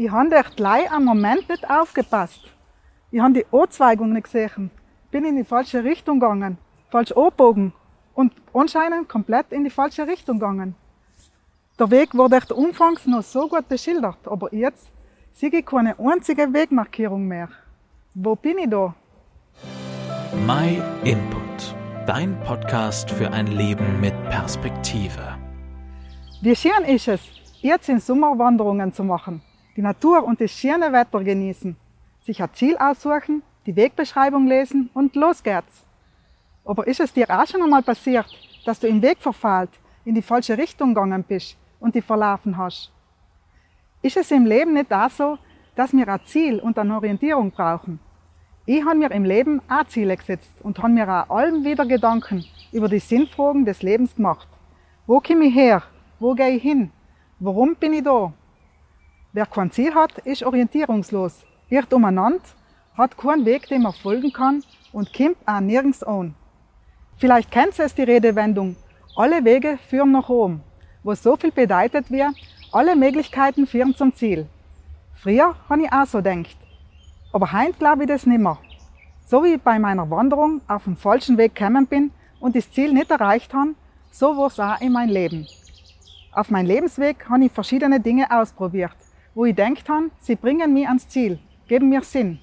[0.00, 2.40] Ich habe echt gleich am Moment nicht aufgepasst.
[3.10, 4.70] Ich habe die O-Zweigung nicht gesehen,
[5.10, 6.56] bin in die falsche Richtung gegangen,
[6.88, 7.74] falsch abgebogen
[8.14, 10.74] und anscheinend komplett in die falsche Richtung gegangen.
[11.78, 14.90] Der Weg wurde echt umfangs noch so gut beschildert, aber jetzt
[15.34, 17.50] sehe ich keine einzige Wegmarkierung mehr.
[18.14, 18.94] Wo bin ich da?
[20.46, 21.76] My Input,
[22.06, 25.36] dein Podcast für ein Leben mit Perspektive.
[26.40, 27.20] Wie schön ist es,
[27.60, 29.42] jetzt in Sommerwanderungen zu machen,
[29.80, 31.74] die Natur und das schöne Wetter genießen,
[32.22, 35.86] sich ein Ziel aussuchen, die Wegbeschreibung lesen und los geht's.
[36.66, 38.26] Aber ist es dir auch schon einmal passiert,
[38.66, 39.70] dass du im Weg verfahlt,
[40.04, 42.92] in die falsche Richtung gegangen bist und die verlaufen hast?
[44.02, 45.38] Ist es im Leben nicht auch so,
[45.74, 48.00] dass wir ein Ziel und eine Orientierung brauchen?
[48.66, 52.44] Ich habe mir im Leben auch Ziele gesetzt und habe mir auch allem wieder Gedanken
[52.70, 54.48] über die Sinnfragen des Lebens gemacht.
[55.06, 55.82] Wo komme ich her?
[56.18, 56.90] Wo gehe ich hin?
[57.38, 58.34] Warum bin ich da?
[59.32, 62.40] Wer kein Ziel hat, ist orientierungslos, irrt umeinander,
[62.96, 66.34] hat keinen Weg, dem er folgen kann und kommt auch nirgends an.
[67.16, 68.74] Vielleicht kennt es die Redewendung,
[69.14, 70.62] alle Wege führen nach Rom,
[71.04, 72.34] wo so viel bedeutet wird,
[72.72, 74.46] alle Möglichkeiten führen zum Ziel.
[75.14, 76.56] Früher habe ich auch so gedacht.
[77.32, 78.58] Aber heute glaube ich das nicht mehr.
[79.26, 82.92] So wie ich bei meiner Wanderung auf dem falschen Weg gekommen bin und das Ziel
[82.92, 83.74] nicht erreicht habe,
[84.10, 85.46] so war es auch in meinem Leben.
[86.32, 88.96] Auf meinem Lebensweg habe ich verschiedene Dinge ausprobiert,
[89.34, 92.40] wo ich gedacht habe, sie bringen mich ans Ziel, geben mir Sinn.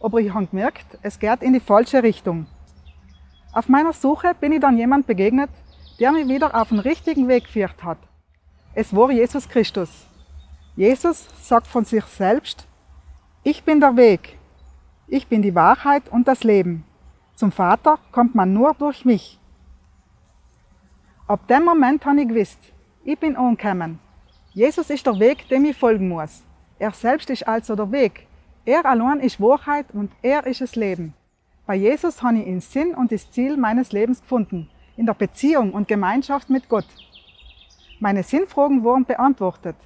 [0.00, 2.46] Aber ich habe gemerkt, es geht in die falsche Richtung.
[3.52, 5.50] Auf meiner Suche bin ich dann jemand begegnet,
[6.00, 7.98] der mich wieder auf den richtigen Weg geführt hat.
[8.74, 10.06] Es war Jesus Christus.
[10.74, 12.66] Jesus sagt von sich selbst,
[13.44, 14.38] ich bin der Weg,
[15.06, 16.84] ich bin die Wahrheit und das Leben.
[17.34, 19.38] Zum Vater kommt man nur durch mich.
[21.26, 22.58] Ab dem Moment habe ich gewusst,
[23.04, 23.98] ich bin angekommen.
[24.54, 26.42] Jesus ist der Weg, dem ich folgen muss.
[26.78, 28.26] Er selbst ist also der Weg.
[28.66, 31.14] Er allein ist Wahrheit und er ist das Leben.
[31.66, 34.68] Bei Jesus habe ich den Sinn und das Ziel meines Lebens gefunden,
[34.98, 36.84] in der Beziehung und Gemeinschaft mit Gott.
[37.98, 39.76] Meine Sinnfragen wurden beantwortet.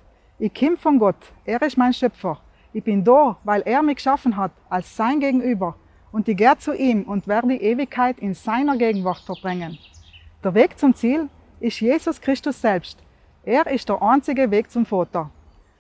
[0.40, 2.40] Ich komme von Gott, er ist mein Schöpfer.
[2.72, 5.76] Ich bin da, weil er mich geschaffen hat, als sein Gegenüber.
[6.10, 9.78] Und ich gehe zu ihm und werde die Ewigkeit in seiner Gegenwart verbringen.
[10.42, 11.28] Der Weg zum Ziel
[11.60, 13.05] ist Jesus Christus selbst.
[13.46, 15.30] Er ist der einzige Weg zum Vater.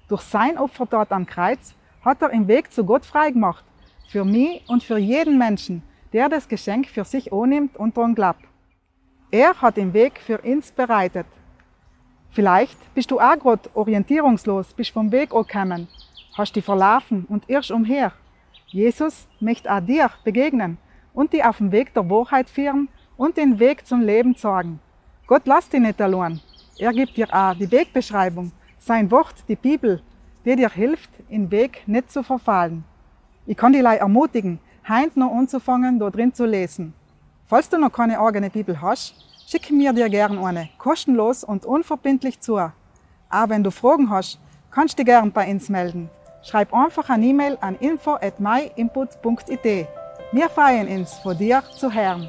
[0.06, 3.64] Durch sein Opfer dort am Kreuz hat er den Weg zu Gott freigemacht.
[4.08, 5.82] Für mich und für jeden Menschen,
[6.12, 8.44] der das Geschenk für sich annimmt und daran glaubt.
[9.32, 11.26] Er hat den Weg für uns bereitet.
[12.30, 15.88] Vielleicht bist du auch gerade orientierungslos, bist vom Weg angekommen,
[16.38, 18.12] hast dich verlaufen und irrst umher.
[18.68, 20.78] Jesus möchte auch dir begegnen
[21.12, 24.78] und dich auf den Weg der Wahrheit führen und den Weg zum Leben zeigen.
[25.26, 26.40] Gott lässt dich nicht allein.
[26.78, 30.02] Er gibt dir auch die Wegbeschreibung, sein Wort, die Bibel,
[30.44, 32.84] die dir hilft, den Weg nicht zu verfallen.
[33.46, 36.92] Ich kann dich ermutigen, heint noch anzufangen, da drin zu lesen.
[37.46, 39.14] Falls du noch keine eigene Bibel hast,
[39.48, 42.56] schick mir dir gern eine, kostenlos und unverbindlich zu.
[42.56, 42.72] Auch
[43.48, 44.38] wenn du Fragen hast,
[44.70, 46.10] kannst du dich gern bei uns melden.
[46.42, 49.88] Schreib einfach eine E-Mail an info at myinput.it.
[50.32, 52.28] Wir freuen uns, von dir zu hören.